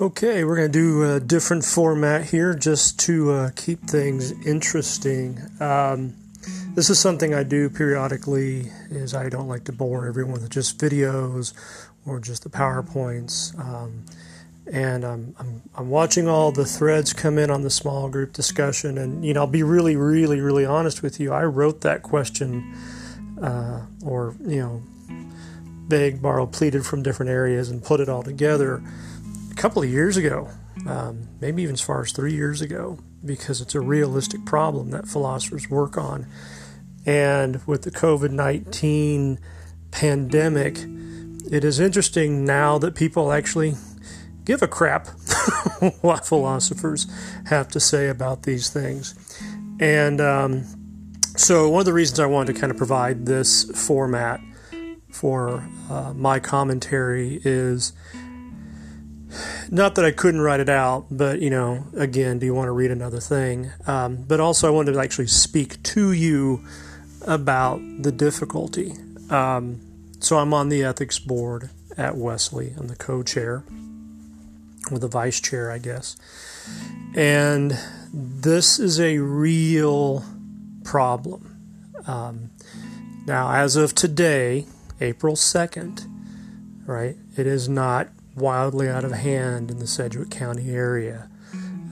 Okay, 0.00 0.44
we're 0.44 0.56
going 0.56 0.72
to 0.72 0.78
do 0.78 1.14
a 1.14 1.20
different 1.20 1.62
format 1.62 2.24
here 2.24 2.54
just 2.54 2.98
to 3.00 3.32
uh, 3.32 3.50
keep 3.54 3.82
things 3.82 4.32
interesting. 4.46 5.38
Um, 5.60 6.14
this 6.74 6.88
is 6.88 6.98
something 6.98 7.34
I 7.34 7.42
do 7.42 7.68
periodically 7.68 8.70
is 8.88 9.14
I 9.14 9.28
don't 9.28 9.46
like 9.46 9.64
to 9.64 9.72
bore 9.72 10.06
everyone 10.06 10.40
with 10.40 10.48
just 10.48 10.78
videos 10.78 11.52
or 12.06 12.18
just 12.18 12.44
the 12.44 12.48
PowerPoints. 12.48 13.58
Um, 13.58 14.06
and 14.72 15.04
I'm, 15.04 15.34
I'm, 15.38 15.62
I'm 15.76 15.90
watching 15.90 16.28
all 16.28 16.50
the 16.50 16.64
threads 16.64 17.12
come 17.12 17.36
in 17.36 17.50
on 17.50 17.60
the 17.60 17.68
small 17.68 18.08
group 18.08 18.32
discussion. 18.32 18.96
And, 18.96 19.22
you 19.22 19.34
know, 19.34 19.40
I'll 19.40 19.46
be 19.48 19.62
really, 19.62 19.96
really, 19.96 20.40
really 20.40 20.64
honest 20.64 21.02
with 21.02 21.20
you. 21.20 21.34
I 21.34 21.44
wrote 21.44 21.82
that 21.82 22.02
question 22.02 22.74
uh, 23.42 23.82
or, 24.02 24.34
you 24.46 24.60
know, 24.60 24.82
begged, 25.88 26.22
borrowed, 26.22 26.52
pleaded 26.52 26.86
from 26.86 27.02
different 27.02 27.30
areas 27.30 27.68
and 27.68 27.84
put 27.84 28.00
it 28.00 28.08
all 28.08 28.22
together 28.22 28.82
a 29.50 29.54
couple 29.54 29.82
of 29.82 29.88
years 29.88 30.16
ago, 30.16 30.48
um, 30.86 31.28
maybe 31.40 31.62
even 31.62 31.74
as 31.74 31.80
far 31.80 32.02
as 32.02 32.12
three 32.12 32.34
years 32.34 32.60
ago, 32.60 32.98
because 33.24 33.60
it's 33.60 33.74
a 33.74 33.80
realistic 33.80 34.44
problem 34.44 34.90
that 34.90 35.06
philosophers 35.06 35.68
work 35.68 35.98
on. 35.98 36.26
And 37.06 37.60
with 37.66 37.82
the 37.82 37.90
COVID 37.90 38.30
19 38.30 39.38
pandemic, 39.90 40.78
it 41.50 41.64
is 41.64 41.80
interesting 41.80 42.44
now 42.44 42.78
that 42.78 42.94
people 42.94 43.32
actually 43.32 43.74
give 44.44 44.62
a 44.62 44.68
crap 44.68 45.06
what 46.00 46.26
philosophers 46.26 47.06
have 47.46 47.68
to 47.68 47.80
say 47.80 48.08
about 48.08 48.42
these 48.44 48.70
things. 48.70 49.14
And 49.80 50.20
um, 50.20 50.64
so, 51.36 51.68
one 51.70 51.80
of 51.80 51.86
the 51.86 51.92
reasons 51.92 52.20
I 52.20 52.26
wanted 52.26 52.54
to 52.54 52.60
kind 52.60 52.70
of 52.70 52.76
provide 52.76 53.26
this 53.26 53.64
format 53.88 54.40
for 55.10 55.66
uh, 55.90 56.12
my 56.14 56.38
commentary 56.38 57.40
is 57.44 57.92
not 59.70 59.94
that 59.94 60.04
I 60.04 60.10
couldn't 60.10 60.40
write 60.40 60.60
it 60.60 60.68
out, 60.68 61.06
but 61.10 61.40
you 61.40 61.48
know, 61.48 61.86
again, 61.96 62.38
do 62.38 62.46
you 62.46 62.54
want 62.54 62.66
to 62.66 62.72
read 62.72 62.90
another 62.90 63.20
thing? 63.20 63.70
Um, 63.86 64.24
but 64.26 64.40
also, 64.40 64.66
I 64.66 64.70
wanted 64.70 64.92
to 64.92 65.00
actually 65.00 65.28
speak 65.28 65.82
to 65.84 66.12
you 66.12 66.64
about 67.26 67.80
the 68.00 68.10
difficulty. 68.10 68.94
Um, 69.30 69.80
so, 70.18 70.38
I'm 70.38 70.52
on 70.52 70.68
the 70.70 70.82
ethics 70.82 71.18
board 71.18 71.70
at 71.96 72.16
Wesley. 72.16 72.74
I'm 72.76 72.88
the 72.88 72.96
co 72.96 73.22
chair, 73.22 73.62
or 74.90 74.98
the 74.98 75.08
vice 75.08 75.40
chair, 75.40 75.70
I 75.70 75.78
guess. 75.78 76.16
And 77.14 77.78
this 78.12 78.80
is 78.80 78.98
a 78.98 79.18
real 79.18 80.24
problem. 80.82 81.56
Um, 82.06 82.50
now, 83.26 83.52
as 83.52 83.76
of 83.76 83.94
today, 83.94 84.66
April 85.00 85.36
2nd, 85.36 86.06
right, 86.86 87.16
it 87.36 87.46
is 87.46 87.68
not 87.68 88.08
wildly 88.34 88.88
out 88.88 89.04
of 89.04 89.12
hand 89.12 89.70
in 89.70 89.78
the 89.78 89.86
Sedgwick 89.86 90.30
County 90.30 90.70
area. 90.70 91.28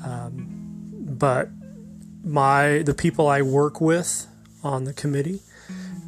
Um, 0.04 0.58
but 1.18 1.50
my 2.24 2.82
the 2.84 2.94
people 2.94 3.28
I 3.28 3.42
work 3.42 3.80
with 3.80 4.26
on 4.62 4.84
the 4.84 4.92
committee, 4.92 5.40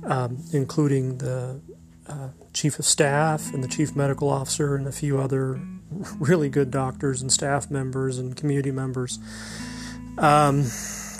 um, 0.04 0.44
including 0.52 1.18
the 1.18 1.60
uh, 2.06 2.28
chief 2.52 2.78
of 2.78 2.84
staff 2.84 3.52
and 3.52 3.62
the 3.62 3.68
chief 3.68 3.94
medical 3.94 4.28
officer 4.28 4.74
and 4.74 4.86
a 4.86 4.92
few 4.92 5.20
other 5.20 5.60
really 6.18 6.48
good 6.48 6.70
doctors 6.70 7.22
and 7.22 7.32
staff 7.32 7.70
members 7.70 8.18
and 8.18 8.36
community 8.36 8.70
members, 8.70 9.18
um, 10.18 10.64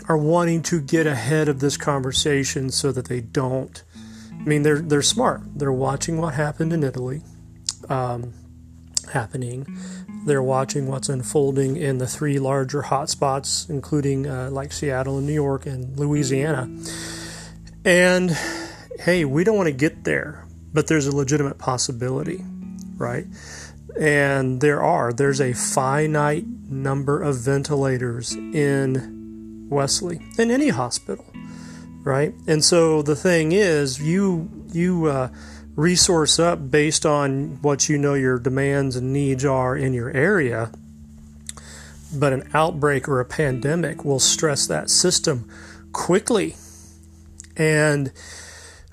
are 0.08 0.19
wanting 0.19 0.62
to 0.62 0.80
get 0.80 1.06
ahead 1.06 1.48
of 1.48 1.61
this 1.61 1.77
conversation 1.77 2.70
so 2.70 2.92
that 2.92 3.06
they 3.06 3.20
don't. 3.20 3.83
I 4.33 4.45
mean, 4.45 4.62
they're 4.62 4.80
they're 4.80 5.02
smart. 5.02 5.42
They're 5.55 5.72
watching 5.72 6.19
what 6.19 6.34
happened 6.34 6.72
in 6.72 6.83
Italy. 6.83 7.22
Um, 7.89 8.34
happening. 9.11 9.66
They're 10.27 10.42
watching 10.42 10.86
what's 10.86 11.08
unfolding 11.08 11.77
in 11.77 11.98
the 11.98 12.07
three 12.07 12.39
larger 12.39 12.83
hotspots, 12.83 13.68
including 13.70 14.27
uh, 14.27 14.51
like 14.51 14.73
Seattle 14.73 15.18
and 15.18 15.27
New 15.27 15.33
York 15.35 15.67
and 15.67 15.98
Louisiana. 15.98 16.68
And 17.85 18.36
hey, 19.01 19.24
we 19.24 19.45
don't 19.45 19.57
want 19.57 19.68
to 19.68 19.73
get 19.74 20.05
there, 20.05 20.46
but 20.73 20.86
there's 20.86 21.07
a 21.07 21.17
legitimate 21.17 21.58
possibility, 21.58 22.45
right? 22.96 23.27
And 23.98 24.61
there 24.61 24.83
are. 24.83 25.12
There's 25.12 25.40
a 25.40 25.52
finite 25.52 26.46
number 26.46 27.23
of 27.23 27.36
ventilators 27.36 28.35
in 28.35 29.67
Wesley, 29.70 30.20
in 30.39 30.51
any 30.51 30.68
hospital, 30.68 31.24
right? 32.02 32.35
And 32.46 32.62
so 32.64 33.02
the 33.02 33.17
thing 33.17 33.52
is, 33.52 34.01
you 34.01 34.51
you 34.73 35.06
uh, 35.06 35.30
resource 35.77 36.39
up 36.39 36.70
based 36.70 37.07
on 37.07 37.58
what 37.63 37.89
you 37.89 37.98
know 37.98 38.14
your 38.14 38.39
demands 38.39 38.97
and 38.97 39.13
needs 39.13 39.45
are 39.45 39.77
in 39.77 39.92
your 39.95 40.11
area. 40.11 40.70
But 42.13 42.33
an 42.33 42.48
outbreak 42.55 43.08
or 43.08 43.20
a 43.20 43.25
pandemic 43.25 44.05
will 44.05 44.19
stress 44.19 44.67
that 44.67 44.91
system 44.91 45.48
quickly. 45.92 46.57
And 47.57 48.13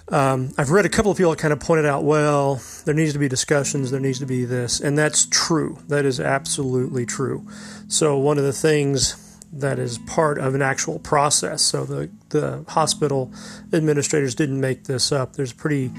um, 0.10 0.52
I've 0.58 0.72
read 0.72 0.86
a 0.86 0.90
couple 0.90 1.12
of 1.12 1.18
people 1.18 1.36
kind 1.36 1.52
of 1.52 1.60
pointed 1.60 1.86
out, 1.86 2.04
well, 2.04 2.62
there 2.86 2.94
needs 2.94 3.14
to 3.14 3.20
be 3.20 3.28
discussions, 3.28 3.92
there 3.92 4.00
needs 4.00 4.20
to 4.20 4.26
be 4.26 4.46
this. 4.46 4.80
And 4.80 4.98
that's 4.98 5.26
true. 5.26 5.80
That 5.88 6.06
is 6.06 6.20
absolutely 6.20 7.06
true. 7.06 7.46
So, 7.88 8.18
one 8.18 8.38
of 8.38 8.44
the 8.44 8.54
things 8.54 9.24
that 9.52 9.80
is 9.80 9.98
part 10.00 10.38
of 10.38 10.56
an 10.56 10.62
actual 10.62 11.00
process. 11.00 11.62
So, 11.62 11.84
the, 11.84 12.10
the 12.30 12.64
hospital 12.70 13.32
administrators 13.74 14.34
didn't 14.34 14.62
make 14.62 14.86
this 14.86 15.12
up. 15.12 15.34
There's 15.34 15.54
pretty 15.54 15.92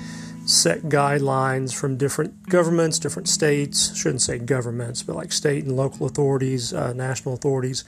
set 0.48 0.84
guidelines 0.84 1.74
from 1.74 1.98
different 1.98 2.48
governments, 2.48 2.98
different 2.98 3.28
states, 3.28 3.94
shouldn't 3.94 4.22
say 4.22 4.38
governments, 4.38 5.02
but 5.02 5.14
like 5.14 5.30
state 5.30 5.62
and 5.64 5.76
local 5.76 6.06
authorities, 6.06 6.72
uh, 6.72 6.94
national 6.94 7.34
authorities. 7.34 7.84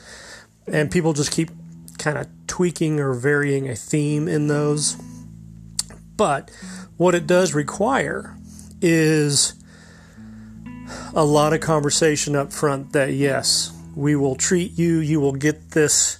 And 0.67 0.91
people 0.91 1.15
just 1.15 1.33
keep 1.33 1.51
kind 1.97 2.19
of 2.19 2.29
tweaking 2.47 3.01
or 3.01 3.15
varying 3.15 3.67
a 3.67 3.75
theme 3.75 4.29
in 4.29 4.49
those. 4.49 4.97
But 6.17 6.51
what 6.99 7.15
it 7.15 7.27
does 7.27 7.55
require 7.55 8.37
is 8.83 9.55
a 11.15 11.25
lot 11.25 11.55
of 11.55 11.61
conversation 11.61 12.37
up 12.37 12.53
front 12.53 12.93
that 12.93 13.15
yes, 13.15 13.73
we 13.97 14.17
will 14.17 14.37
treat 14.37 14.79
you, 14.79 14.99
you 14.99 15.19
will 15.19 15.33
get 15.33 15.71
this 15.71 16.19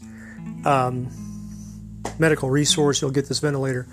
um, 0.65 1.11
medical 2.19 2.49
resource, 2.49 3.03
you'll 3.03 3.11
get 3.11 3.29
this 3.29 3.41
ventilator 3.41 3.87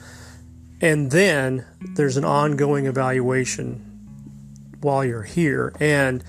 and 0.81 1.11
then 1.11 1.65
there's 1.81 2.17
an 2.17 2.25
ongoing 2.25 2.85
evaluation 2.85 3.83
while 4.81 5.03
you're 5.03 5.23
here. 5.23 5.73
And 5.79 6.23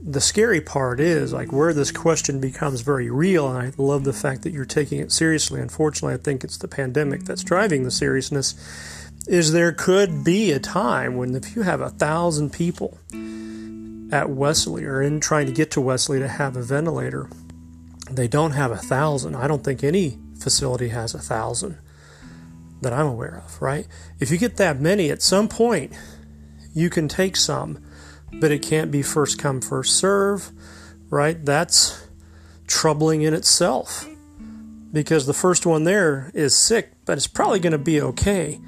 the 0.00 0.20
scary 0.20 0.60
part 0.60 1.00
is 1.00 1.32
like 1.32 1.52
where 1.52 1.72
this 1.72 1.92
question 1.92 2.40
becomes 2.40 2.80
very 2.80 3.10
real. 3.10 3.48
And 3.48 3.58
I 3.58 3.72
love 3.80 4.04
the 4.04 4.12
fact 4.12 4.42
that 4.42 4.52
you're 4.52 4.64
taking 4.64 5.00
it 5.00 5.12
seriously. 5.12 5.60
Unfortunately, 5.60 6.14
I 6.14 6.18
think 6.18 6.42
it's 6.42 6.58
the 6.58 6.68
pandemic 6.68 7.24
that's 7.24 7.44
driving 7.44 7.84
the 7.84 7.90
seriousness. 7.90 8.54
Is 9.28 9.52
there 9.52 9.72
could 9.72 10.24
be 10.24 10.52
a 10.52 10.60
time 10.60 11.16
when 11.16 11.34
if 11.34 11.56
you 11.56 11.62
have 11.62 11.80
a 11.80 11.90
thousand 11.90 12.52
people 12.52 12.98
at 14.12 14.30
Wesley 14.30 14.84
or 14.84 15.02
in 15.02 15.20
trying 15.20 15.46
to 15.46 15.52
get 15.52 15.70
to 15.72 15.80
Wesley 15.80 16.18
to 16.18 16.28
have 16.28 16.56
a 16.56 16.62
ventilator, 16.62 17.28
they 18.10 18.28
don't 18.28 18.52
have 18.52 18.70
a 18.70 18.76
thousand. 18.76 19.34
I 19.34 19.48
don't 19.48 19.64
think 19.64 19.82
any 19.82 20.18
facility 20.38 20.88
has 20.88 21.14
a 21.14 21.18
thousand 21.18 21.78
that 22.82 22.92
I'm 22.92 23.06
aware 23.06 23.42
of, 23.44 23.60
right? 23.60 23.86
If 24.20 24.30
you 24.30 24.38
get 24.38 24.56
that 24.58 24.80
many, 24.80 25.10
at 25.10 25.22
some 25.22 25.48
point, 25.48 25.92
you 26.74 26.90
can 26.90 27.08
take 27.08 27.36
some, 27.36 27.82
but 28.34 28.50
it 28.50 28.60
can't 28.60 28.90
be 28.90 29.02
first 29.02 29.38
come, 29.38 29.60
first 29.60 29.96
serve, 29.96 30.50
right? 31.10 31.42
That's 31.44 32.06
troubling 32.66 33.22
in 33.22 33.32
itself 33.32 34.06
because 34.92 35.26
the 35.26 35.34
first 35.34 35.66
one 35.66 35.84
there 35.84 36.30
is 36.34 36.56
sick, 36.56 36.92
but 37.04 37.16
it's 37.16 37.26
probably 37.26 37.60
going 37.60 37.72
to 37.72 37.78
be 37.78 38.00
okay. 38.00 38.60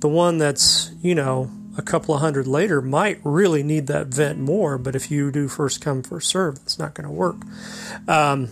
The 0.00 0.08
one 0.08 0.38
that's, 0.38 0.90
you 1.00 1.14
know, 1.14 1.50
a 1.78 1.82
couple 1.82 2.14
of 2.14 2.20
hundred 2.20 2.46
later 2.46 2.80
might 2.80 3.20
really 3.22 3.62
need 3.62 3.86
that 3.88 4.08
vent 4.08 4.38
more, 4.38 4.78
but 4.78 4.96
if 4.96 5.10
you 5.10 5.30
do 5.30 5.48
first 5.48 5.80
come, 5.80 6.02
first 6.02 6.28
serve, 6.28 6.58
that's 6.58 6.78
not 6.78 6.94
going 6.94 7.06
to 7.06 7.12
work. 7.12 7.36
Um, 8.08 8.48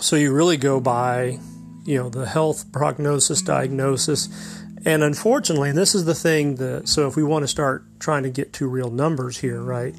so 0.00 0.16
you 0.16 0.32
really 0.32 0.56
go 0.56 0.80
by 0.80 1.38
you 1.84 1.96
know 1.96 2.08
the 2.08 2.26
health 2.26 2.70
prognosis 2.72 3.42
diagnosis. 3.42 4.28
And 4.86 5.02
unfortunately 5.02 5.72
this 5.72 5.94
is 5.94 6.06
the 6.06 6.14
thing 6.14 6.56
that 6.56 6.88
so 6.88 7.06
if 7.06 7.16
we 7.16 7.22
want 7.22 7.42
to 7.42 7.48
start 7.48 7.84
trying 7.98 8.22
to 8.22 8.30
get 8.30 8.52
to 8.54 8.66
real 8.66 8.90
numbers 8.90 9.38
here 9.38 9.60
right 9.60 9.94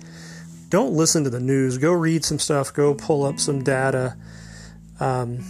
don't 0.69 0.93
listen 0.93 1.25
to 1.25 1.29
the 1.29 1.39
news. 1.39 1.77
Go 1.77 1.91
read 1.91 2.23
some 2.23 2.39
stuff. 2.39 2.73
Go 2.73 2.93
pull 2.95 3.25
up 3.25 3.39
some 3.39 3.61
data. 3.61 4.15
Um, 4.99 5.43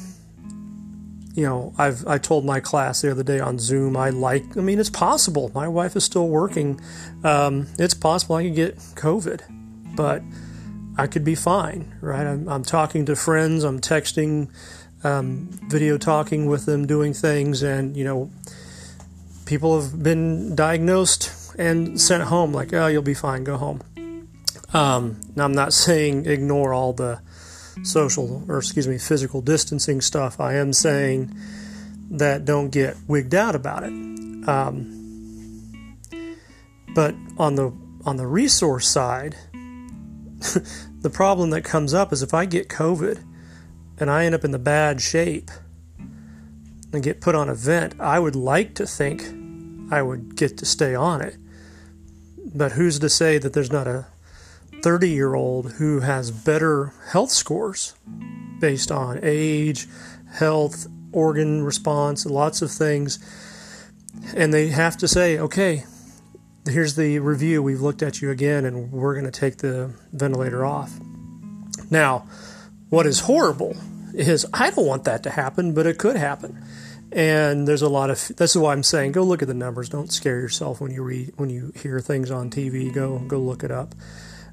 you 1.33 1.44
know 1.44 1.74
i've 1.78 2.06
i 2.07 2.18
told 2.18 2.44
my 2.44 2.60
class 2.60 3.01
the 3.01 3.10
other 3.10 3.24
day 3.24 3.39
on 3.39 3.57
zoom 3.57 3.95
i 3.95 4.10
like 4.10 4.44
i 4.57 4.60
mean 4.60 4.80
it's 4.80 4.89
possible. 4.89 5.50
My 5.56 5.68
wife 5.68 5.95
is 5.95 6.04
still 6.04 6.28
working. 6.28 6.80
Um, 7.24 7.68
it's 7.80 7.94
possible 7.94 8.36
i 8.36 8.44
could 8.44 8.56
get 8.56 8.78
covid 8.95 9.42
but 9.95 10.22
i 10.98 11.07
could 11.07 11.24
be 11.24 11.36
fine 11.36 11.94
right? 12.01 12.28
I'm, 12.28 12.50
I'm 12.50 12.63
talking 12.63 13.06
to 13.06 13.16
friends. 13.16 13.63
I'm 13.63 13.80
texting 13.80 14.50
um, 15.03 15.50
video 15.68 15.98
talking 15.98 16.45
with 16.45 16.65
them, 16.65 16.86
doing 16.86 17.13
things, 17.13 17.63
and 17.63 17.95
you 17.95 18.03
know, 18.03 18.30
people 19.45 19.80
have 19.81 20.01
been 20.01 20.56
diagnosed 20.56 21.56
and 21.57 22.00
sent 22.00 22.24
home 22.24 22.53
like, 22.53 22.74
oh, 22.74 22.88
you'll 22.88 23.01
be 23.01 23.13
fine, 23.13 23.44
go 23.44 23.57
home. 23.57 23.81
Um, 24.74 25.19
now, 25.36 25.45
I'm 25.45 25.53
not 25.53 25.74
saying 25.74 26.25
ignore 26.25 26.74
all 26.74 26.94
the 26.94 27.19
social, 27.83 28.44
or 28.48 28.57
excuse 28.57 28.88
me, 28.88 28.98
physical 28.98 29.42
distancing 29.42 30.01
stuff. 30.01 30.39
I 30.39 30.56
am 30.56 30.74
saying 30.74 31.36
that 32.12 32.45
don't 32.45 32.69
get 32.69 32.95
wigged 33.07 33.33
out 33.36 33.56
about 33.56 33.83
it. 33.83 33.94
Um, 34.47 35.97
but 36.94 37.15
on 37.38 37.56
the 37.56 37.74
on 38.06 38.18
the 38.18 38.27
resource 38.27 38.88
side, 38.88 39.36
the 41.01 41.09
problem 41.12 41.51
that 41.51 41.63
comes 41.63 41.94
up 41.94 42.12
is 42.12 42.21
if 42.24 42.33
I 42.33 42.45
get 42.45 42.68
COVID 42.68 43.24
and 44.01 44.09
I 44.09 44.25
end 44.25 44.33
up 44.33 44.44
in 44.44 44.51
the 44.51 44.59
bad 44.59 45.00
shape 45.00 45.51
and 46.92 47.03
get 47.03 47.21
put 47.21 47.36
on 47.36 47.50
a 47.50 47.56
vent, 47.56 47.94
I 48.00 48.19
would 48.19 48.36
like 48.36 48.74
to 48.75 48.88
think 48.88 49.24
I 49.92 50.01
would 50.01 50.36
get 50.36 50.57
to 50.57 50.65
stay 50.65 50.95
on 50.95 51.21
it. 51.21 51.38
But 52.53 52.74
who's 52.74 53.00
to 53.00 53.09
say 53.09 53.38
that 53.38 53.53
there's 53.53 53.71
not 53.71 53.88
a 53.88 54.07
30 54.81 55.09
year 55.09 55.36
old 55.36 55.74
who 55.74 56.00
has 56.00 56.31
better 56.31 56.94
health 57.12 57.30
scores 57.30 57.94
based 58.59 58.92
on 58.92 59.19
age, 59.21 59.88
health, 60.33 60.88
organ 61.12 61.63
response, 61.63 62.25
lots 62.25 62.63
of 62.63 62.71
things. 62.71 63.19
And 64.36 64.51
they 64.51 64.69
have 64.69 64.97
to 64.97 65.07
say, 65.07 65.38
okay, 65.38 65.86
here's 66.68 66.95
the 66.95 67.19
review. 67.19 67.62
We've 67.62 67.81
looked 67.81 68.01
at 68.01 68.21
you 68.21 68.31
again, 68.31 68.65
and 68.65 68.92
we're 68.92 69.13
going 69.13 69.25
to 69.25 69.31
take 69.31 69.57
the 69.57 69.94
ventilator 70.12 70.65
off. 70.65 70.92
Now, 71.89 72.27
what 72.91 73.07
is 73.07 73.21
horrible 73.21 73.75
is 74.13 74.45
I 74.53 74.69
don't 74.69 74.85
want 74.85 75.05
that 75.05 75.23
to 75.23 75.31
happen, 75.31 75.73
but 75.73 75.88
it 75.88 75.97
could 75.97 76.17
happen. 76.17 76.61
And 77.11 77.67
there's 77.67 77.81
a 77.81 77.89
lot 77.89 78.09
of 78.09 78.31
this 78.38 78.51
is 78.51 78.57
why 78.57 78.73
I'm 78.73 78.83
saying 78.83 79.13
go 79.13 79.23
look 79.23 79.41
at 79.41 79.47
the 79.47 79.53
numbers. 79.53 79.89
Don't 79.89 80.11
scare 80.11 80.39
yourself 80.39 80.79
when 80.79 80.91
you 80.91 81.01
read 81.01 81.33
when 81.38 81.49
you 81.49 81.71
hear 81.75 81.99
things 81.99 82.29
on 82.29 82.49
TV. 82.49 82.93
Go 82.93 83.19
go 83.19 83.39
look 83.39 83.63
it 83.63 83.71
up. 83.71 83.95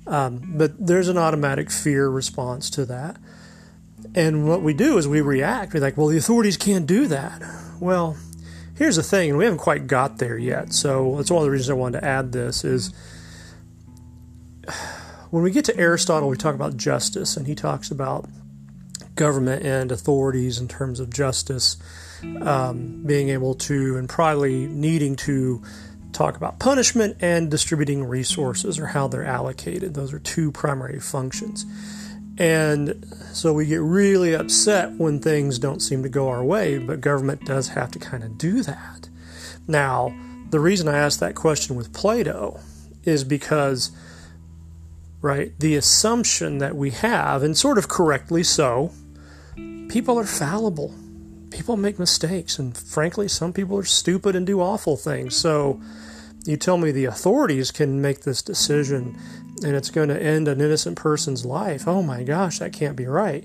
Um, 0.07 0.55
but 0.57 0.73
there's 0.85 1.09
an 1.09 1.19
automatic 1.19 1.71
fear 1.71 2.09
response 2.09 2.71
to 2.71 2.87
that. 2.87 3.17
And 4.15 4.49
what 4.49 4.63
we 4.63 4.73
do 4.73 4.97
is 4.99 5.07
we 5.07 5.21
react. 5.21 5.75
We're 5.75 5.81
like, 5.81 5.97
well, 5.97 6.07
the 6.07 6.17
authorities 6.17 6.57
can't 6.57 6.87
do 6.87 7.09
that. 7.09 7.43
Well, 7.81 8.17
here's 8.77 8.97
the 8.97 9.03
thing, 9.03 9.31
and 9.31 9.39
we 9.39 9.45
haven't 9.45 9.59
quite 9.59 9.87
got 9.87 10.19
there 10.19 10.39
yet. 10.39 10.73
So 10.73 11.17
that's 11.17 11.31
one 11.31 11.43
of 11.43 11.45
the 11.45 11.51
reasons 11.51 11.71
I 11.71 11.75
wanted 11.75 12.01
to 12.01 12.07
add 12.07 12.33
this 12.33 12.65
is 12.65 12.93
when 15.31 15.43
we 15.43 15.51
get 15.51 15.65
to 15.67 15.77
Aristotle, 15.77 16.29
we 16.29 16.37
talk 16.37 16.55
about 16.55 16.77
justice, 16.77 17.37
and 17.37 17.47
he 17.47 17.55
talks 17.55 17.91
about 17.91 18.29
government 19.15 19.65
and 19.65 19.91
authorities 19.91 20.59
in 20.59 20.69
terms 20.69 21.01
of 21.01 21.11
justice 21.11 21.77
um, 22.41 23.03
being 23.05 23.29
able 23.29 23.55
to 23.55 23.97
and 23.97 24.09
probably 24.09 24.67
needing 24.67 25.17
to 25.17 25.63
talk 26.13 26.37
about 26.37 26.59
punishment 26.59 27.17
and 27.21 27.51
distributing 27.51 28.05
resources 28.05 28.79
or 28.79 28.87
how 28.87 29.09
they're 29.09 29.25
allocated. 29.25 29.95
Those 29.95 30.13
are 30.13 30.19
two 30.19 30.51
primary 30.53 31.01
functions. 31.01 31.67
And 32.39 33.05
so 33.33 33.53
we 33.53 33.67
get 33.67 33.81
really 33.81 34.33
upset 34.35 34.93
when 34.93 35.21
things 35.21 35.59
don't 35.59 35.81
seem 35.81 36.05
to 36.05 36.09
go 36.09 36.29
our 36.29 36.45
way, 36.45 36.79
but 36.79 37.01
government 37.01 37.45
does 37.45 37.69
have 37.69 37.91
to 37.93 37.99
kind 37.99 38.23
of 38.23 38.39
do 38.39 38.63
that. 38.63 39.09
Now, 39.67 40.15
the 40.51 40.61
reason 40.61 40.89
I 40.89 40.97
asked 40.97 41.21
that 41.21 41.35
question 41.35 41.77
with 41.77 41.93
Plato 41.93 42.61
is 43.05 43.25
because, 43.25 43.91
right, 45.21 45.53
the 45.59 45.75
assumption 45.77 46.59
that 46.59 46.77
we 46.77 46.91
have, 46.91 47.43
and 47.43 47.57
sort 47.57 47.79
of 47.79 47.89
correctly 47.89 48.43
so, 48.43 48.93
people 49.89 50.19
are 50.19 50.25
fallible. 50.25 50.95
People 51.51 51.77
make 51.77 51.99
mistakes, 51.99 52.59
and 52.59 52.77
frankly, 52.77 53.27
some 53.29 53.53
people 53.53 53.79
are 53.79 53.85
stupid 53.85 54.37
and 54.37 54.47
do 54.47 54.61
awful 54.61 54.97
things. 54.97 55.35
So, 55.37 55.81
you 56.45 56.57
tell 56.57 56.79
me 56.79 56.93
the 56.93 57.05
authorities 57.05 57.71
can 57.71 58.01
make 58.01 58.21
this 58.21 58.41
decision 58.41 59.19
and 59.63 59.75
it's 59.75 59.91
going 59.91 60.09
to 60.09 60.23
end 60.23 60.49
an 60.49 60.61
innocent 60.61 60.97
person's 60.97 61.45
life. 61.45 61.87
Oh 61.87 62.03
my 62.03 62.23
gosh, 62.23 62.59
that 62.59 62.73
can't 62.73 62.97
be 62.97 63.07
right. 63.07 63.45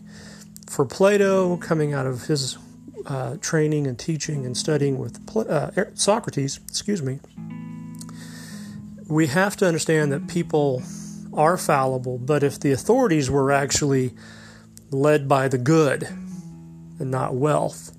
For 0.69 0.85
Plato, 0.85 1.57
coming 1.57 1.93
out 1.93 2.05
of 2.05 2.27
his 2.27 2.57
uh, 3.05 3.37
training 3.41 3.87
and 3.87 3.97
teaching 3.97 4.45
and 4.45 4.55
studying 4.55 4.97
with 4.97 5.19
uh, 5.35 5.71
Socrates, 5.95 6.59
excuse 6.67 7.01
me, 7.01 7.19
we 9.07 9.27
have 9.27 9.57
to 9.57 9.67
understand 9.67 10.11
that 10.11 10.27
people 10.27 10.81
are 11.35 11.57
fallible, 11.57 12.17
but 12.17 12.43
if 12.43 12.59
the 12.59 12.71
authorities 12.71 13.29
were 13.29 13.51
actually 13.51 14.13
led 14.91 15.27
by 15.27 15.47
the 15.47 15.57
good 15.57 16.03
and 16.99 17.11
not 17.11 17.33
wealth, 17.35 17.95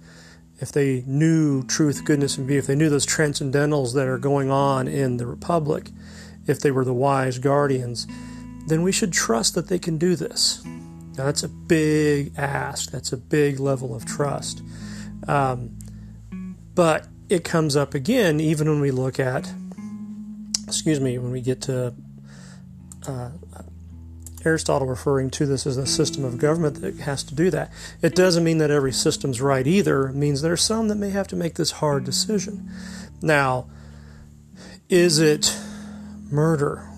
if 0.60 0.72
they 0.72 1.02
knew 1.06 1.62
truth, 1.64 2.04
goodness, 2.04 2.38
and 2.38 2.46
beauty, 2.46 2.58
if 2.58 2.66
they 2.66 2.76
knew 2.76 2.88
those 2.88 3.06
transcendentals 3.06 3.94
that 3.94 4.06
are 4.06 4.18
going 4.18 4.50
on 4.50 4.88
in 4.88 5.16
the 5.16 5.26
Republic, 5.26 5.90
if 6.46 6.60
they 6.60 6.70
were 6.70 6.84
the 6.84 6.94
wise 6.94 7.38
guardians, 7.38 8.06
then 8.66 8.82
we 8.82 8.92
should 8.92 9.12
trust 9.12 9.54
that 9.54 9.68
they 9.68 9.78
can 9.78 9.98
do 9.98 10.16
this. 10.16 10.64
Now, 11.16 11.26
that's 11.26 11.42
a 11.42 11.48
big 11.48 12.32
ask, 12.36 12.90
that's 12.90 13.12
a 13.12 13.16
big 13.16 13.60
level 13.60 13.94
of 13.94 14.04
trust. 14.04 14.62
Um, 15.28 15.78
but 16.74 17.06
it 17.28 17.44
comes 17.44 17.76
up 17.76 17.94
again 17.94 18.40
even 18.40 18.68
when 18.68 18.80
we 18.80 18.90
look 18.90 19.18
at, 19.20 19.52
excuse 20.66 21.00
me, 21.00 21.18
when 21.18 21.30
we 21.30 21.40
get 21.40 21.60
to 21.62 21.94
uh, 23.06 23.30
Aristotle 24.44 24.86
referring 24.86 25.30
to 25.30 25.46
this 25.46 25.66
as 25.66 25.76
a 25.76 25.86
system 25.86 26.24
of 26.24 26.38
government 26.38 26.80
that 26.80 26.96
has 27.00 27.24
to 27.24 27.34
do 27.34 27.50
that. 27.50 27.72
It 28.02 28.14
doesn't 28.14 28.44
mean 28.44 28.58
that 28.58 28.70
every 28.70 28.92
system's 28.92 29.40
right 29.40 29.66
either. 29.66 30.08
It 30.08 30.14
means 30.14 30.42
there 30.42 30.52
are 30.52 30.56
some 30.56 30.88
that 30.88 30.96
may 30.96 31.10
have 31.10 31.28
to 31.28 31.36
make 31.36 31.54
this 31.54 31.72
hard 31.72 32.04
decision. 32.04 32.70
Now, 33.22 33.68
is 34.88 35.18
it 35.18 35.56
murder? 36.30 36.88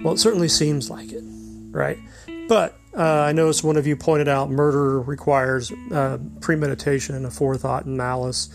Well, 0.00 0.14
it 0.14 0.18
certainly 0.18 0.48
seems 0.48 0.90
like 0.90 1.12
it, 1.12 1.24
right? 1.70 1.98
But 2.46 2.78
uh, 2.96 3.02
I 3.02 3.32
noticed 3.32 3.64
one 3.64 3.76
of 3.76 3.86
you 3.86 3.96
pointed 3.96 4.28
out 4.28 4.50
murder 4.50 5.00
requires 5.00 5.72
uh, 5.92 6.18
premeditation 6.40 7.14
and 7.14 7.26
a 7.26 7.30
forethought 7.30 7.86
and 7.86 7.96
malice. 7.96 8.48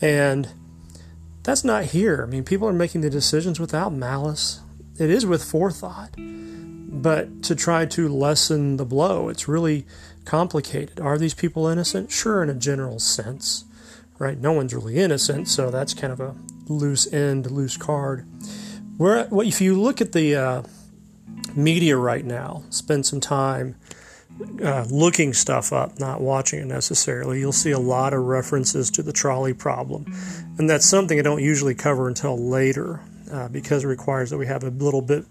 And 0.00 0.48
that's 1.42 1.64
not 1.64 1.86
here. 1.86 2.22
I 2.22 2.26
mean, 2.30 2.44
people 2.44 2.68
are 2.68 2.72
making 2.72 3.00
the 3.02 3.10
decisions 3.10 3.58
without 3.60 3.92
malice, 3.92 4.60
it 5.02 5.10
is 5.10 5.26
with 5.26 5.42
forethought. 5.42 6.14
But 6.16 7.42
to 7.44 7.54
try 7.56 7.86
to 7.86 8.08
lessen 8.08 8.76
the 8.76 8.84
blow, 8.84 9.28
it's 9.28 9.48
really 9.48 9.86
complicated. 10.24 11.00
Are 11.00 11.18
these 11.18 11.34
people 11.34 11.66
innocent? 11.66 12.12
Sure, 12.12 12.42
in 12.42 12.50
a 12.50 12.54
general 12.54 12.98
sense, 13.00 13.64
right? 14.18 14.38
No 14.38 14.52
one's 14.52 14.74
really 14.74 14.98
innocent, 14.98 15.48
so 15.48 15.70
that's 15.70 15.94
kind 15.94 16.12
of 16.12 16.20
a 16.20 16.36
loose 16.68 17.12
end, 17.12 17.50
loose 17.50 17.76
card. 17.76 18.26
Where, 18.98 19.26
if 19.32 19.60
you 19.60 19.80
look 19.80 20.00
at 20.00 20.12
the 20.12 20.36
uh, 20.36 20.62
media 21.56 21.96
right 21.96 22.24
now, 22.24 22.62
spend 22.70 23.06
some 23.06 23.20
time 23.20 23.74
uh, 24.62 24.84
looking 24.90 25.32
stuff 25.32 25.72
up, 25.72 25.98
not 25.98 26.20
watching 26.20 26.60
it 26.60 26.66
necessarily, 26.66 27.40
you'll 27.40 27.52
see 27.52 27.70
a 27.70 27.78
lot 27.78 28.12
of 28.12 28.22
references 28.22 28.90
to 28.92 29.02
the 29.02 29.12
trolley 29.12 29.54
problem. 29.54 30.06
And 30.58 30.68
that's 30.68 30.86
something 30.86 31.18
I 31.18 31.22
don't 31.22 31.42
usually 31.42 31.74
cover 31.74 32.06
until 32.06 32.38
later 32.38 33.00
uh, 33.32 33.48
because 33.48 33.84
it 33.84 33.86
requires 33.86 34.30
that 34.30 34.38
we 34.38 34.46
have 34.46 34.62
a 34.62 34.70
little 34.70 35.00
bit 35.00 35.24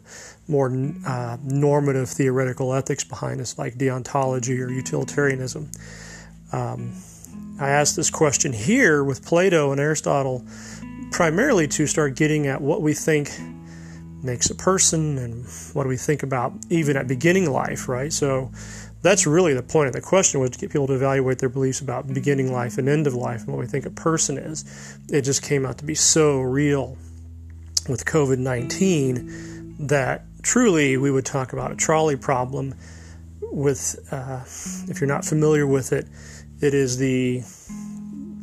more 0.47 0.67
uh, 1.05 1.37
normative 1.43 2.09
theoretical 2.09 2.73
ethics 2.73 3.03
behind 3.03 3.39
us, 3.39 3.57
like 3.57 3.75
deontology 3.75 4.59
or 4.59 4.71
utilitarianism. 4.71 5.69
Um, 6.51 6.93
I 7.59 7.69
asked 7.69 7.95
this 7.95 8.09
question 8.09 8.53
here 8.53 9.03
with 9.03 9.23
Plato 9.23 9.71
and 9.71 9.79
Aristotle 9.79 10.43
primarily 11.11 11.67
to 11.67 11.85
start 11.85 12.15
getting 12.15 12.47
at 12.47 12.61
what 12.61 12.81
we 12.81 12.93
think 12.93 13.29
makes 14.23 14.49
a 14.49 14.55
person 14.55 15.17
and 15.17 15.45
what 15.73 15.83
do 15.83 15.89
we 15.89 15.97
think 15.97 16.23
about 16.23 16.53
even 16.69 16.97
at 16.97 17.07
beginning 17.07 17.51
life, 17.51 17.87
right? 17.87 18.11
So 18.11 18.51
that's 19.01 19.25
really 19.25 19.53
the 19.53 19.63
point 19.63 19.87
of 19.87 19.93
the 19.93 20.01
question 20.01 20.39
was 20.39 20.51
to 20.51 20.59
get 20.59 20.71
people 20.71 20.87
to 20.87 20.93
evaluate 20.93 21.39
their 21.39 21.49
beliefs 21.49 21.81
about 21.81 22.11
beginning 22.13 22.51
life 22.51 22.77
and 22.77 22.87
end 22.87 23.07
of 23.07 23.13
life 23.13 23.41
and 23.41 23.49
what 23.49 23.59
we 23.59 23.67
think 23.67 23.85
a 23.85 23.91
person 23.91 24.37
is. 24.37 24.97
It 25.09 25.21
just 25.21 25.41
came 25.43 25.65
out 25.65 25.77
to 25.79 25.85
be 25.85 25.95
so 25.95 26.39
real 26.41 26.97
with 27.87 28.05
COVID 28.05 28.37
19 28.37 29.75
that 29.87 30.25
truly 30.43 30.97
we 30.97 31.11
would 31.11 31.25
talk 31.25 31.53
about 31.53 31.71
a 31.71 31.75
trolley 31.75 32.15
problem 32.15 32.75
with 33.41 33.95
uh, 34.11 34.41
if 34.89 35.01
you're 35.01 35.07
not 35.07 35.25
familiar 35.25 35.65
with 35.65 35.91
it 35.91 36.07
it 36.61 36.73
is 36.73 36.97
the 36.97 37.41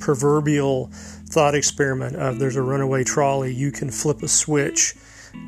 proverbial 0.01 0.91
thought 1.31 1.55
experiment 1.55 2.17
of 2.17 2.39
there's 2.39 2.57
a 2.57 2.63
runaway 2.63 3.05
trolley 3.05 3.53
you 3.53 3.71
can 3.71 3.91
flip 3.91 4.23
a 4.23 4.29
switch 4.29 4.95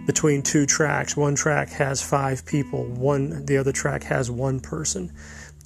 between 0.06 0.42
two 0.42 0.66
tracks. 0.66 1.16
One 1.16 1.34
track 1.34 1.70
has 1.70 2.02
five 2.02 2.44
people 2.44 2.84
one 2.84 3.46
the 3.46 3.56
other 3.56 3.72
track 3.72 4.04
has 4.04 4.30
one 4.30 4.60
person. 4.60 5.12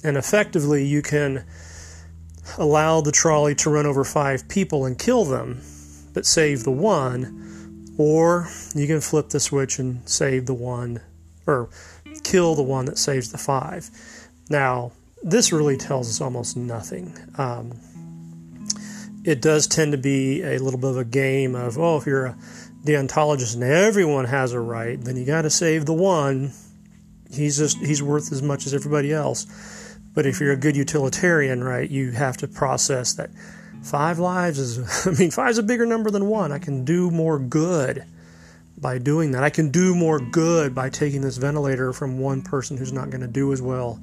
And 0.03 0.17
effectively 0.17 0.85
you 0.85 1.01
can 1.01 1.45
allow 2.57 3.01
the 3.01 3.11
trolley 3.11 3.55
to 3.55 3.69
run 3.69 3.85
over 3.85 4.03
five 4.03 4.47
people 4.47 4.85
and 4.85 4.99
kill 4.99 5.25
them 5.25 5.61
but 6.13 6.25
save 6.25 6.63
the 6.63 6.71
one 6.71 7.44
or 7.97 8.49
you 8.73 8.87
can 8.87 9.01
flip 9.01 9.29
the 9.29 9.39
switch 9.39 9.79
and 9.79 10.07
save 10.07 10.45
the 10.45 10.53
one, 10.53 11.01
or 11.47 11.69
kill 12.23 12.55
the 12.55 12.63
one 12.63 12.85
that 12.85 12.97
saves 12.97 13.31
the 13.31 13.37
five. 13.37 13.89
Now, 14.49 14.91
this 15.23 15.51
really 15.51 15.77
tells 15.77 16.09
us 16.09 16.21
almost 16.21 16.55
nothing. 16.55 17.15
Um, 17.37 17.79
it 19.23 19.41
does 19.41 19.65
tend 19.67 19.91
to 19.93 19.97
be 19.97 20.43
a 20.43 20.59
little 20.59 20.79
bit 20.79 20.91
of 20.91 20.97
a 20.97 21.05
game 21.05 21.55
of, 21.55 21.77
oh, 21.79 21.97
if 21.97 22.05
you're 22.05 22.27
a 22.27 22.37
deontologist 22.85 23.55
and 23.55 23.63
everyone 23.63 24.25
has 24.25 24.53
a 24.53 24.59
right, 24.59 25.01
then 25.01 25.17
you 25.17 25.25
got 25.25 25.41
to 25.43 25.49
save 25.49 25.85
the 25.85 25.93
one 25.93 26.51
he's 27.35 27.57
just 27.57 27.77
he's 27.79 28.01
worth 28.01 28.31
as 28.31 28.41
much 28.41 28.65
as 28.65 28.73
everybody 28.73 29.13
else. 29.13 29.45
But 30.13 30.25
if 30.25 30.39
you're 30.39 30.53
a 30.53 30.57
good 30.57 30.77
utilitarian, 30.77 31.63
right, 31.63 31.89
you 31.89 32.11
have 32.11 32.37
to 32.37 32.47
process 32.47 33.13
that 33.13 33.29
five 33.85 34.19
lives 34.19 34.59
is 34.59 35.07
I 35.07 35.11
mean 35.11 35.31
five's 35.31 35.57
a 35.57 35.63
bigger 35.63 35.85
number 35.85 36.11
than 36.11 36.27
one. 36.27 36.51
I 36.51 36.59
can 36.59 36.83
do 36.83 37.11
more 37.11 37.39
good 37.39 38.03
by 38.77 38.97
doing 38.97 39.31
that. 39.31 39.43
I 39.43 39.49
can 39.49 39.69
do 39.69 39.95
more 39.95 40.19
good 40.19 40.75
by 40.75 40.89
taking 40.89 41.21
this 41.21 41.37
ventilator 41.37 41.93
from 41.93 42.19
one 42.19 42.41
person 42.41 42.77
who's 42.77 42.91
not 42.91 43.09
going 43.09 43.21
to 43.21 43.27
do 43.27 43.53
as 43.53 43.61
well 43.61 43.99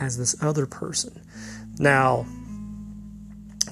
as 0.00 0.18
this 0.18 0.42
other 0.42 0.66
person. 0.66 1.20
Now, 1.78 2.26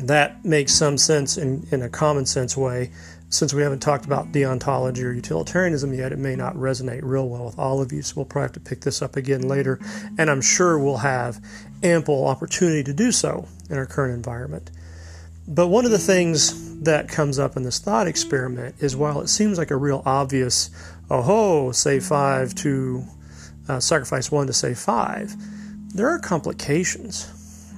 that 0.00 0.44
makes 0.44 0.73
some 0.73 0.99
sense 0.99 1.37
in, 1.37 1.66
in 1.71 1.83
a 1.83 1.88
common 1.88 2.26
sense 2.26 2.56
way. 2.56 2.90
Since 3.30 3.52
we 3.52 3.62
haven't 3.62 3.80
talked 3.80 4.04
about 4.04 4.30
deontology 4.30 5.02
or 5.02 5.12
utilitarianism 5.12 5.92
yet, 5.92 6.12
it 6.12 6.18
may 6.18 6.37
not 6.37 6.54
resonate 6.54 7.00
real 7.02 7.28
well 7.28 7.47
with 7.47 7.59
all 7.59 7.80
of 7.80 7.92
you, 7.92 8.02
so 8.02 8.14
we'll 8.16 8.26
probably 8.26 8.44
have 8.44 8.52
to 8.52 8.61
pick 8.61 8.83
this 8.83 9.02
up 9.02 9.16
again 9.16 9.49
later. 9.49 9.80
And 10.18 10.30
I'm 10.30 10.40
sure 10.40 10.78
we'll 10.78 10.99
have 10.99 11.44
ample 11.83 12.28
opportunity 12.28 12.85
to 12.85 12.92
do 12.92 13.11
so 13.11 13.49
in 13.68 13.76
our 13.76 13.87
current 13.87 14.14
environment. 14.14 14.71
But 15.46 15.68
one 15.68 15.84
of 15.84 15.90
the 15.90 15.98
things 15.98 16.80
that 16.82 17.08
comes 17.08 17.38
up 17.38 17.56
in 17.56 17.62
this 17.62 17.78
thought 17.78 18.06
experiment 18.06 18.76
is 18.80 18.96
while 18.96 19.20
it 19.20 19.28
seems 19.28 19.58
like 19.58 19.70
a 19.70 19.76
real 19.76 20.02
obvious, 20.06 20.70
oh 21.10 21.22
ho, 21.22 21.72
say 21.72 22.00
five 22.00 22.54
to 22.56 23.04
uh, 23.68 23.80
sacrifice 23.80 24.30
one 24.30 24.46
to 24.46 24.52
say 24.52 24.74
five, 24.74 25.34
there 25.94 26.08
are 26.08 26.18
complications, 26.18 27.30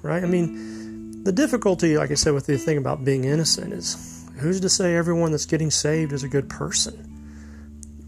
right? 0.03 0.23
I 0.23 0.27
mean, 0.27 1.25
the 1.25 1.33
difficulty, 1.33 1.99
like 1.99 2.13
I 2.13 2.15
said, 2.15 2.35
with 2.35 2.47
the 2.47 2.57
thing 2.57 2.79
about 2.79 3.05
being 3.05 3.25
innocent 3.25 3.73
is 3.73 4.25
who's 4.39 4.61
to 4.61 4.69
say 4.69 4.95
everyone 4.95 5.33
that's 5.33 5.47
getting 5.47 5.71
saved 5.71 6.13
is 6.13 6.23
a 6.23 6.29
good 6.29 6.49
person? 6.49 7.13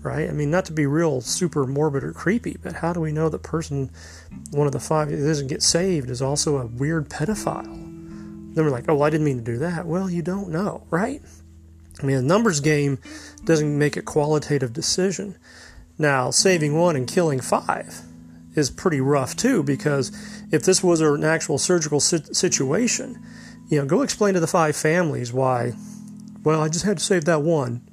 Right? 0.00 0.28
I 0.28 0.32
mean, 0.32 0.50
not 0.50 0.64
to 0.66 0.72
be 0.72 0.86
real 0.86 1.20
super 1.20 1.66
morbid 1.66 2.04
or 2.04 2.12
creepy, 2.12 2.56
but 2.62 2.74
how 2.74 2.92
do 2.92 3.00
we 3.00 3.10
know 3.10 3.28
the 3.28 3.38
person, 3.38 3.90
one 4.52 4.68
of 4.68 4.72
the 4.72 4.78
five 4.78 5.10
that 5.10 5.16
doesn't 5.16 5.48
get 5.48 5.62
saved, 5.62 6.08
is 6.08 6.22
also 6.22 6.58
a 6.58 6.66
weird 6.66 7.10
pedophile? 7.10 7.88
Then 8.58 8.64
we're 8.64 8.72
like, 8.72 8.86
oh, 8.88 8.94
well, 8.94 9.04
I 9.04 9.10
didn't 9.10 9.24
mean 9.24 9.38
to 9.38 9.44
do 9.44 9.58
that. 9.58 9.86
Well, 9.86 10.10
you 10.10 10.20
don't 10.20 10.48
know, 10.48 10.84
right? 10.90 11.22
I 12.02 12.04
mean, 12.04 12.16
a 12.16 12.22
numbers 12.22 12.58
game 12.58 12.98
doesn't 13.44 13.78
make 13.78 13.96
a 13.96 14.02
qualitative 14.02 14.72
decision. 14.72 15.38
Now, 15.96 16.32
saving 16.32 16.76
one 16.76 16.96
and 16.96 17.06
killing 17.06 17.38
five 17.38 18.00
is 18.56 18.68
pretty 18.68 19.00
rough 19.00 19.36
too, 19.36 19.62
because 19.62 20.10
if 20.50 20.64
this 20.64 20.82
was 20.82 21.00
an 21.00 21.22
actual 21.22 21.56
surgical 21.56 22.00
situation, 22.00 23.24
you 23.68 23.78
know, 23.78 23.86
go 23.86 24.02
explain 24.02 24.34
to 24.34 24.40
the 24.40 24.48
five 24.48 24.74
families 24.74 25.32
why, 25.32 25.74
well, 26.42 26.60
I 26.60 26.68
just 26.68 26.84
had 26.84 26.98
to 26.98 27.04
save 27.04 27.26
that 27.26 27.42
one. 27.42 27.88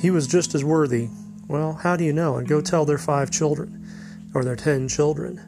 He 0.00 0.10
was 0.10 0.26
just 0.26 0.56
as 0.56 0.64
worthy. 0.64 1.08
Well, 1.46 1.74
how 1.74 1.94
do 1.94 2.02
you 2.02 2.12
know? 2.12 2.36
And 2.36 2.48
go 2.48 2.60
tell 2.60 2.84
their 2.84 2.98
five 2.98 3.30
children 3.30 3.88
or 4.34 4.42
their 4.42 4.56
ten 4.56 4.88
children 4.88 5.40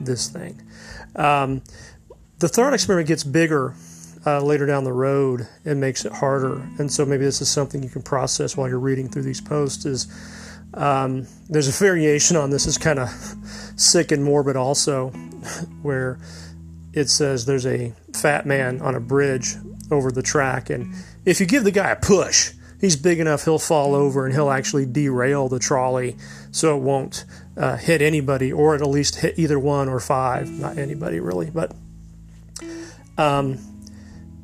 this 0.00 0.30
thing. 0.30 0.62
Um, 1.16 1.60
the 2.38 2.48
thought 2.48 2.74
experiment 2.74 3.08
gets 3.08 3.24
bigger 3.24 3.74
uh, 4.26 4.40
later 4.40 4.66
down 4.66 4.84
the 4.84 4.92
road 4.92 5.46
and 5.64 5.80
makes 5.80 6.04
it 6.04 6.12
harder. 6.12 6.56
And 6.78 6.90
so 6.90 7.04
maybe 7.04 7.24
this 7.24 7.40
is 7.40 7.48
something 7.48 7.82
you 7.82 7.88
can 7.88 8.02
process 8.02 8.56
while 8.56 8.68
you're 8.68 8.78
reading 8.78 9.08
through 9.08 9.22
these 9.22 9.40
posts. 9.40 9.84
Is 9.84 10.08
um, 10.74 11.26
there's 11.48 11.68
a 11.68 11.72
variation 11.72 12.36
on 12.36 12.50
this. 12.50 12.66
It's 12.66 12.78
kind 12.78 12.98
of 12.98 13.08
sick 13.76 14.12
and 14.12 14.24
morbid 14.24 14.56
also, 14.56 15.08
where 15.82 16.18
it 16.92 17.08
says 17.08 17.46
there's 17.46 17.66
a 17.66 17.92
fat 18.12 18.46
man 18.46 18.80
on 18.80 18.94
a 18.94 19.00
bridge 19.00 19.54
over 19.90 20.10
the 20.10 20.22
track, 20.22 20.70
and 20.70 20.94
if 21.24 21.40
you 21.40 21.46
give 21.46 21.64
the 21.64 21.70
guy 21.70 21.90
a 21.90 21.96
push, 21.96 22.52
he's 22.80 22.96
big 22.96 23.20
enough 23.20 23.44
he'll 23.44 23.58
fall 23.58 23.94
over 23.94 24.24
and 24.24 24.34
he'll 24.34 24.50
actually 24.50 24.86
derail 24.86 25.48
the 25.48 25.58
trolley 25.58 26.16
so 26.50 26.76
it 26.76 26.82
won't 26.82 27.24
uh, 27.56 27.76
hit 27.76 28.02
anybody, 28.02 28.52
or 28.52 28.74
at 28.74 28.86
least 28.86 29.16
hit 29.16 29.38
either 29.38 29.58
one 29.58 29.88
or 29.88 30.00
five. 30.00 30.48
Not 30.48 30.78
anybody 30.78 31.20
really, 31.20 31.50
but 31.50 31.72
um, 33.18 33.58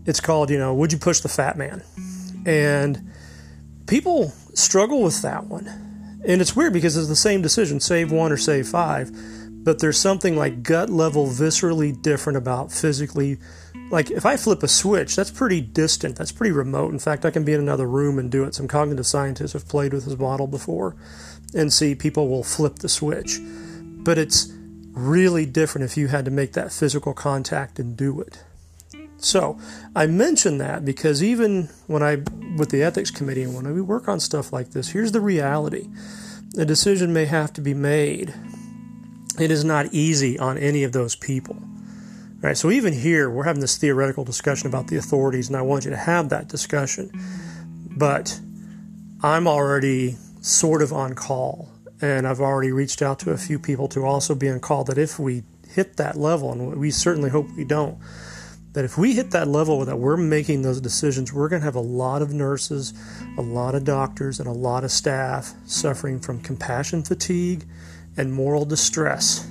it's 0.06 0.20
called, 0.20 0.50
you 0.50 0.58
know, 0.58 0.74
Would 0.74 0.92
You 0.92 0.98
Push 0.98 1.20
the 1.20 1.28
Fat 1.28 1.56
Man? 1.56 1.82
And 2.46 3.10
people 3.86 4.32
struggle 4.54 5.02
with 5.02 5.22
that 5.22 5.46
one. 5.46 5.66
And 6.26 6.40
it's 6.40 6.54
weird 6.54 6.72
because 6.72 6.96
it's 6.96 7.08
the 7.08 7.16
same 7.16 7.42
decision 7.42 7.80
save 7.80 8.12
one 8.12 8.32
or 8.32 8.36
save 8.36 8.68
five. 8.68 9.10
But 9.62 9.78
there's 9.78 9.98
something 9.98 10.36
like 10.36 10.62
gut 10.62 10.88
level, 10.88 11.26
viscerally 11.26 12.00
different 12.00 12.36
about 12.38 12.72
physically. 12.72 13.38
Like 13.90 14.10
if 14.10 14.24
I 14.24 14.36
flip 14.36 14.62
a 14.62 14.68
switch, 14.68 15.16
that's 15.16 15.30
pretty 15.30 15.60
distant, 15.60 16.16
that's 16.16 16.32
pretty 16.32 16.52
remote. 16.52 16.92
In 16.92 16.98
fact, 16.98 17.26
I 17.26 17.30
can 17.30 17.44
be 17.44 17.52
in 17.52 17.60
another 17.60 17.86
room 17.86 18.18
and 18.18 18.30
do 18.30 18.44
it. 18.44 18.54
Some 18.54 18.68
cognitive 18.68 19.06
scientists 19.06 19.52
have 19.52 19.68
played 19.68 19.92
with 19.92 20.06
this 20.06 20.18
model 20.18 20.46
before 20.46 20.96
and 21.54 21.72
see 21.72 21.94
people 21.94 22.28
will 22.28 22.44
flip 22.44 22.76
the 22.76 22.88
switch. 22.88 23.38
But 23.42 24.16
it's 24.16 24.50
really 24.92 25.44
different 25.46 25.84
if 25.90 25.96
you 25.96 26.08
had 26.08 26.24
to 26.24 26.30
make 26.30 26.52
that 26.52 26.72
physical 26.72 27.12
contact 27.12 27.78
and 27.78 27.96
do 27.96 28.20
it. 28.20 28.42
So 29.20 29.58
I 29.94 30.06
mention 30.06 30.58
that 30.58 30.84
because 30.84 31.22
even 31.22 31.68
when 31.86 32.02
I, 32.02 32.16
with 32.56 32.70
the 32.70 32.82
ethics 32.82 33.10
committee, 33.10 33.42
and 33.42 33.54
when 33.54 33.72
we 33.72 33.80
work 33.80 34.08
on 34.08 34.18
stuff 34.18 34.52
like 34.52 34.70
this, 34.70 34.88
here's 34.88 35.12
the 35.12 35.20
reality: 35.20 35.88
a 36.56 36.64
decision 36.64 37.12
may 37.12 37.26
have 37.26 37.52
to 37.54 37.60
be 37.60 37.74
made. 37.74 38.34
It 39.38 39.50
is 39.50 39.64
not 39.64 39.92
easy 39.92 40.38
on 40.38 40.58
any 40.58 40.84
of 40.84 40.92
those 40.92 41.14
people. 41.14 41.56
Right. 42.40 42.56
So 42.56 42.70
even 42.70 42.94
here, 42.94 43.28
we're 43.28 43.44
having 43.44 43.60
this 43.60 43.76
theoretical 43.76 44.24
discussion 44.24 44.66
about 44.66 44.86
the 44.86 44.96
authorities, 44.96 45.48
and 45.48 45.56
I 45.56 45.62
want 45.62 45.84
you 45.84 45.90
to 45.90 45.96
have 45.96 46.30
that 46.30 46.48
discussion. 46.48 47.10
But 47.90 48.40
I'm 49.22 49.46
already 49.46 50.16
sort 50.40 50.80
of 50.80 50.90
on 50.90 51.14
call, 51.14 51.68
and 52.00 52.26
I've 52.26 52.40
already 52.40 52.72
reached 52.72 53.02
out 53.02 53.18
to 53.20 53.32
a 53.32 53.36
few 53.36 53.58
people 53.58 53.88
to 53.88 54.06
also 54.06 54.34
be 54.34 54.48
on 54.48 54.60
call. 54.60 54.84
That 54.84 54.96
if 54.96 55.18
we 55.18 55.42
hit 55.68 55.98
that 55.98 56.16
level, 56.16 56.50
and 56.52 56.78
we 56.78 56.90
certainly 56.90 57.28
hope 57.28 57.46
we 57.54 57.64
don't 57.64 57.98
that 58.72 58.84
if 58.84 58.96
we 58.96 59.14
hit 59.14 59.32
that 59.32 59.48
level 59.48 59.84
that 59.84 59.98
we're 59.98 60.16
making 60.16 60.62
those 60.62 60.80
decisions, 60.80 61.32
we're 61.32 61.48
going 61.48 61.60
to 61.60 61.64
have 61.64 61.74
a 61.74 61.80
lot 61.80 62.22
of 62.22 62.32
nurses, 62.32 62.94
a 63.36 63.42
lot 63.42 63.74
of 63.74 63.84
doctors, 63.84 64.38
and 64.38 64.48
a 64.48 64.52
lot 64.52 64.84
of 64.84 64.92
staff 64.92 65.52
suffering 65.66 66.20
from 66.20 66.40
compassion 66.40 67.02
fatigue 67.02 67.64
and 68.16 68.32
moral 68.32 68.64
distress 68.64 69.46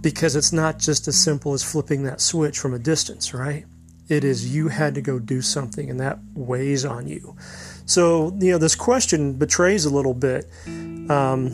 because 0.00 0.36
it's 0.36 0.52
not 0.52 0.78
just 0.78 1.06
as 1.08 1.16
simple 1.16 1.52
as 1.52 1.62
flipping 1.62 2.04
that 2.04 2.20
switch 2.20 2.58
from 2.58 2.72
a 2.72 2.78
distance, 2.78 3.34
right? 3.34 3.66
It 4.08 4.24
is 4.24 4.54
you 4.54 4.68
had 4.68 4.94
to 4.94 5.02
go 5.02 5.18
do 5.18 5.42
something 5.42 5.90
and 5.90 6.00
that 6.00 6.18
weighs 6.34 6.84
on 6.84 7.06
you. 7.06 7.36
So, 7.84 8.36
you 8.40 8.52
know, 8.52 8.58
this 8.58 8.74
question 8.74 9.34
betrays 9.34 9.84
a 9.84 9.90
little 9.90 10.14
bit 10.14 10.46
um, 10.66 11.52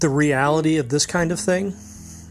the 0.00 0.08
reality 0.08 0.78
of 0.78 0.88
this 0.88 1.04
kind 1.04 1.30
of 1.30 1.38
thing 1.38 1.74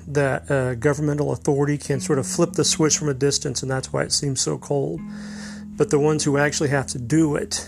that 0.08 0.50
uh, 0.50 0.75
governmental 0.75 1.31
authority 1.31 1.77
can 1.77 2.00
sort 2.00 2.20
of 2.20 2.27
flip 2.27 2.53
the 2.53 2.63
switch 2.63 2.98
from 2.98 3.10
a 3.10 3.13
distance, 3.13 3.62
and 3.62 3.72
that's 3.72 3.91
why 3.91 4.03
it 4.03 4.12
seems 4.12 4.41
so 4.41 4.58
cold. 4.58 5.01
But 5.77 5.89
the 5.89 6.00
ones 6.00 6.24
who 6.24 6.38
actually 6.38 6.70
have 6.70 6.88
to 6.88 7.00
do 7.00 7.36
it 7.36 7.67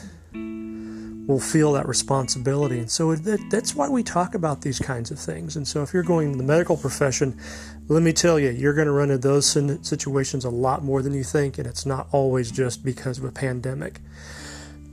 will 1.27 1.39
feel 1.39 1.73
that 1.73 1.87
responsibility. 1.87 2.79
And 2.79 2.91
so 2.91 3.15
that, 3.15 3.49
that's 3.49 3.75
why 3.75 3.87
we 3.87 4.03
talk 4.03 4.35
about 4.35 4.61
these 4.61 4.79
kinds 4.79 5.09
of 5.09 5.17
things. 5.17 5.55
And 5.55 5.67
so 5.67 5.81
if 5.81 5.93
you're 5.93 6.03
going 6.03 6.33
to 6.33 6.37
the 6.37 6.43
medical 6.43 6.75
profession, 6.75 7.39
let 7.87 8.03
me 8.03 8.13
tell 8.13 8.39
you, 8.39 8.49
you're 8.49 8.73
going 8.73 8.87
to 8.87 8.93
run 8.93 9.09
into 9.09 9.27
those 9.27 9.45
situations 9.45 10.45
a 10.45 10.49
lot 10.49 10.83
more 10.83 11.01
than 11.01 11.13
you 11.13 11.23
think, 11.23 11.57
and 11.57 11.67
it's 11.67 11.85
not 11.85 12.07
always 12.11 12.51
just 12.51 12.83
because 12.83 13.17
of 13.17 13.23
a 13.23 13.31
pandemic. 13.31 14.01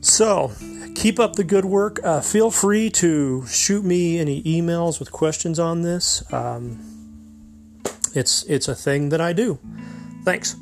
So, 0.00 0.52
keep 0.94 1.20
up 1.20 1.36
the 1.36 1.44
good 1.44 1.66
work. 1.66 2.00
Uh, 2.02 2.20
feel 2.20 2.50
free 2.50 2.88
to 2.90 3.46
shoot 3.46 3.84
me 3.84 4.18
any 4.18 4.42
emails 4.44 4.98
with 4.98 5.12
questions 5.12 5.58
on 5.58 5.82
this. 5.82 6.22
Um, 6.32 6.99
it's 8.14 8.44
it's 8.44 8.68
a 8.68 8.74
thing 8.74 9.10
that 9.10 9.20
I 9.20 9.32
do. 9.32 9.58
Thanks. 10.24 10.56